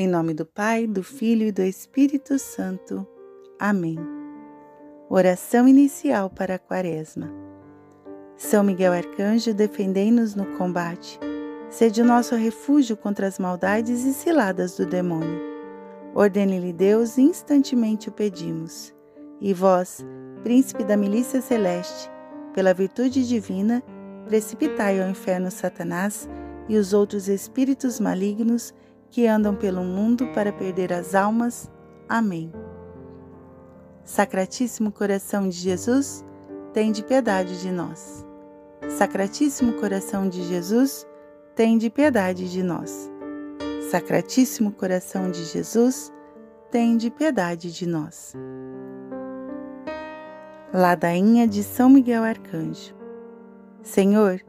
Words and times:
Em 0.00 0.06
nome 0.06 0.32
do 0.32 0.46
Pai, 0.46 0.86
do 0.86 1.02
Filho 1.02 1.44
e 1.44 1.50
do 1.50 1.60
Espírito 1.60 2.38
Santo. 2.38 3.04
Amém. 3.58 3.98
Oração 5.10 5.66
inicial 5.66 6.30
para 6.30 6.54
a 6.54 6.58
Quaresma. 6.60 7.28
São 8.36 8.62
Miguel 8.62 8.92
Arcanjo, 8.92 9.52
defendei-nos 9.52 10.36
no 10.36 10.46
combate. 10.56 11.18
Sede 11.68 12.00
o 12.00 12.04
nosso 12.04 12.36
refúgio 12.36 12.96
contra 12.96 13.26
as 13.26 13.40
maldades 13.40 14.04
e 14.04 14.12
ciladas 14.12 14.76
do 14.76 14.86
demônio. 14.86 15.40
Ordene-lhe 16.14 16.72
Deus, 16.72 17.18
instantemente 17.18 18.08
o 18.08 18.12
pedimos. 18.12 18.94
E 19.40 19.52
vós, 19.52 20.06
príncipe 20.44 20.84
da 20.84 20.96
milícia 20.96 21.40
celeste, 21.40 22.08
pela 22.54 22.72
virtude 22.72 23.26
divina, 23.26 23.82
precipitai 24.28 25.02
ao 25.02 25.10
inferno 25.10 25.50
Satanás 25.50 26.28
e 26.68 26.76
os 26.76 26.92
outros 26.92 27.26
espíritos 27.26 27.98
malignos 27.98 28.72
que 29.10 29.26
andam 29.26 29.54
pelo 29.54 29.82
mundo 29.82 30.26
para 30.28 30.52
perder 30.52 30.92
as 30.92 31.14
almas. 31.14 31.70
Amém. 32.08 32.52
Sacratíssimo 34.04 34.90
coração 34.90 35.48
de 35.48 35.56
Jesus, 35.56 36.24
de 36.92 37.02
piedade 37.02 37.60
de 37.60 37.70
nós. 37.70 38.24
Sacratíssimo 38.88 39.74
coração 39.74 40.28
de 40.28 40.42
Jesus, 40.44 41.06
de 41.76 41.90
piedade 41.90 42.50
de 42.50 42.62
nós. 42.62 43.10
Sacratíssimo 43.90 44.72
coração 44.72 45.30
de 45.30 45.44
Jesus, 45.44 46.12
de 46.96 47.10
piedade 47.10 47.72
de 47.72 47.86
nós. 47.86 48.34
Ladainha 50.72 51.48
de 51.48 51.62
São 51.62 51.88
Miguel 51.88 52.22
Arcanjo. 52.22 52.94
Senhor, 53.82 54.40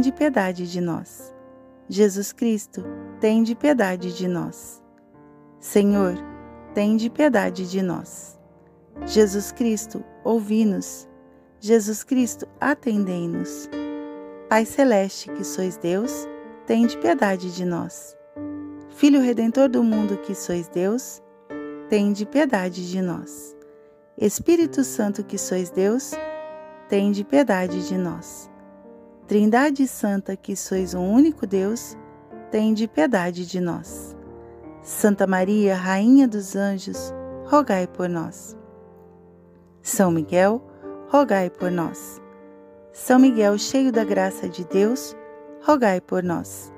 de 0.00 0.10
piedade 0.10 0.70
de 0.70 0.80
nós. 0.80 1.34
Jesus 1.88 2.32
Cristo, 2.32 2.84
tende 3.20 3.54
piedade 3.54 4.16
de 4.16 4.26
nós. 4.26 4.82
Senhor, 5.60 6.14
tende 6.74 7.10
piedade 7.10 7.70
de 7.70 7.82
nós. 7.82 8.40
Jesus 9.04 9.52
Cristo, 9.52 10.02
ouvi-nos. 10.24 11.06
Jesus 11.60 12.02
Cristo, 12.02 12.48
atendei-nos. 12.58 13.68
Pai 14.48 14.64
Celeste, 14.64 15.30
que 15.30 15.44
sois 15.44 15.76
Deus, 15.76 16.26
tende 16.66 16.96
piedade 16.96 17.54
de 17.54 17.64
nós. 17.64 18.16
Filho 18.88 19.20
Redentor 19.20 19.68
do 19.68 19.84
mundo, 19.84 20.16
que 20.16 20.34
sois 20.34 20.66
Deus, 20.68 21.22
tende 21.90 22.24
piedade 22.24 22.90
de 22.90 23.02
nós. 23.02 23.54
Espírito 24.16 24.82
Santo, 24.82 25.22
que 25.22 25.36
sois 25.36 25.70
Deus, 25.70 26.12
tende 26.88 27.22
piedade 27.22 27.86
de 27.86 27.98
nós. 27.98 28.50
Trindade 29.26 29.86
Santa, 29.86 30.36
que 30.36 30.56
sois 30.56 30.94
um 30.94 31.06
único 31.06 31.46
Deus, 31.46 31.96
tende 32.50 32.88
piedade 32.88 33.46
de 33.46 33.60
nós. 33.60 34.16
Santa 34.82 35.26
Maria, 35.26 35.76
Rainha 35.76 36.26
dos 36.26 36.56
Anjos, 36.56 37.14
rogai 37.46 37.86
por 37.86 38.08
nós. 38.08 38.56
São 39.82 40.10
Miguel, 40.10 40.62
rogai 41.08 41.48
por 41.48 41.70
nós. 41.70 42.20
São 42.92 43.18
Miguel, 43.18 43.56
cheio 43.56 43.92
da 43.92 44.04
graça 44.04 44.48
de 44.48 44.64
Deus, 44.64 45.16
rogai 45.62 46.00
por 46.00 46.22
nós. 46.22 46.72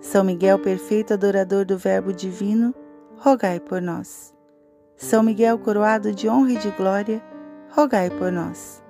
São 0.00 0.22
Miguel, 0.22 0.58
perfeito 0.58 1.14
adorador 1.14 1.64
do 1.64 1.78
Verbo 1.78 2.12
divino, 2.12 2.74
rogai 3.16 3.58
por 3.58 3.80
nós. 3.80 4.34
São 4.96 5.22
Miguel, 5.22 5.58
coroado 5.58 6.12
de 6.12 6.28
honra 6.28 6.52
e 6.52 6.58
de 6.58 6.70
glória, 6.70 7.22
rogai 7.70 8.10
por 8.10 8.30
nós. 8.30 8.82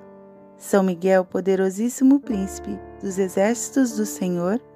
São 0.56 0.82
Miguel, 0.82 1.24
poderosíssimo 1.24 2.18
príncipe 2.20 2.78
dos 3.00 3.18
exércitos 3.18 3.96
do 3.96 4.06
Senhor, 4.06 4.52
rogai 4.54 4.75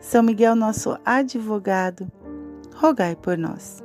São 0.00 0.22
Miguel, 0.22 0.56
nosso 0.56 0.98
advogado, 1.04 2.10
rogai 2.74 3.14
por 3.14 3.36
nós. 3.36 3.84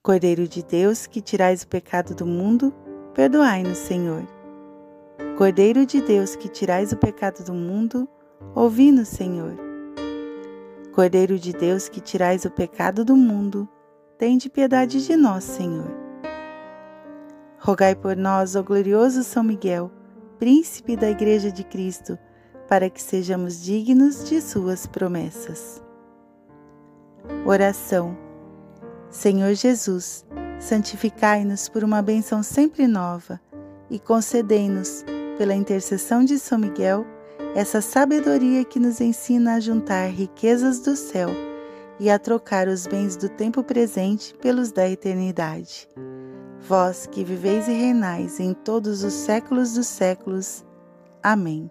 Cordeiro 0.00 0.46
de 0.46 0.62
Deus, 0.62 1.08
que 1.08 1.20
tirais 1.20 1.64
o 1.64 1.68
pecado 1.68 2.14
do 2.14 2.24
mundo, 2.24 2.72
perdoai-nos, 3.14 3.78
Senhor. 3.78 4.22
Cordeiro 5.36 5.84
de 5.84 6.00
Deus, 6.00 6.36
que 6.36 6.48
tirais 6.48 6.92
o 6.92 6.96
pecado 6.96 7.44
do 7.44 7.52
mundo, 7.52 8.08
ouvi-nos, 8.54 9.08
Senhor. 9.08 9.56
Cordeiro 10.92 11.36
de 11.36 11.52
Deus, 11.52 11.88
que 11.88 12.00
tirais 12.00 12.44
o 12.44 12.50
pecado 12.50 13.04
do 13.04 13.16
mundo, 13.16 13.68
tende 14.16 14.48
piedade 14.48 15.04
de 15.04 15.16
nós, 15.16 15.42
Senhor. 15.42 15.90
Rogai 17.58 17.96
por 17.96 18.16
nós, 18.16 18.54
ó 18.54 18.62
glorioso 18.62 19.24
São 19.24 19.42
Miguel, 19.42 19.90
príncipe 20.38 20.96
da 20.96 21.10
Igreja 21.10 21.50
de 21.50 21.64
Cristo, 21.64 22.16
para 22.72 22.88
que 22.88 23.02
sejamos 23.02 23.62
dignos 23.62 24.24
de 24.24 24.40
Suas 24.40 24.86
promessas. 24.86 25.82
Oração. 27.44 28.16
Senhor 29.10 29.52
Jesus, 29.52 30.24
santificai-nos 30.58 31.68
por 31.68 31.84
uma 31.84 32.00
bênção 32.00 32.42
sempre 32.42 32.86
nova 32.86 33.38
e 33.90 33.98
concedei-nos, 33.98 35.04
pela 35.36 35.54
intercessão 35.54 36.24
de 36.24 36.38
São 36.38 36.58
Miguel, 36.58 37.04
essa 37.54 37.82
sabedoria 37.82 38.64
que 38.64 38.80
nos 38.80 39.02
ensina 39.02 39.56
a 39.56 39.60
juntar 39.60 40.06
riquezas 40.06 40.80
do 40.80 40.96
céu 40.96 41.28
e 42.00 42.08
a 42.08 42.18
trocar 42.18 42.68
os 42.68 42.86
bens 42.86 43.16
do 43.16 43.28
tempo 43.28 43.62
presente 43.62 44.34
pelos 44.40 44.72
da 44.72 44.88
eternidade 44.88 45.86
vós 46.58 47.06
que 47.06 47.22
viveis 47.22 47.68
e 47.68 47.72
reinais 47.72 48.40
em 48.40 48.54
todos 48.54 49.04
os 49.04 49.12
séculos 49.12 49.74
dos 49.74 49.88
séculos. 49.88 50.64
Amém. 51.22 51.70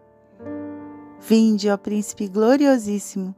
Vinde, 1.23 1.69
ó 1.69 1.77
Príncipe 1.77 2.27
gloriosíssimo, 2.27 3.35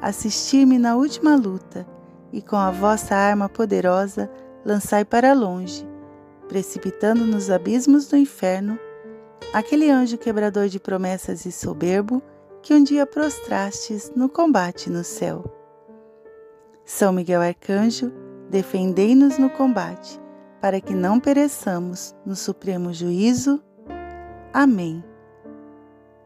assistir-me 0.00 0.78
na 0.78 0.94
última 0.94 1.34
luta 1.34 1.84
e 2.32 2.40
com 2.40 2.54
a 2.54 2.70
vossa 2.70 3.14
arma 3.16 3.48
poderosa 3.48 4.30
lançai 4.64 5.04
para 5.04 5.32
longe, 5.32 5.86
precipitando 6.48 7.26
nos 7.26 7.50
abismos 7.50 8.06
do 8.06 8.16
inferno, 8.16 8.78
aquele 9.52 9.90
anjo 9.90 10.16
quebrador 10.16 10.68
de 10.68 10.78
promessas 10.78 11.44
e 11.44 11.50
soberbo 11.50 12.22
que 12.62 12.72
um 12.72 12.82
dia 12.82 13.04
prostrastes 13.04 14.12
no 14.14 14.28
combate 14.28 14.88
no 14.88 15.02
céu. 15.02 15.44
São 16.84 17.12
Miguel 17.12 17.42
Arcanjo, 17.42 18.12
defendei-nos 18.48 19.38
no 19.38 19.50
combate, 19.50 20.20
para 20.60 20.80
que 20.80 20.94
não 20.94 21.18
pereçamos 21.18 22.14
no 22.24 22.36
supremo 22.36 22.92
juízo. 22.92 23.60
Amém. 24.52 25.02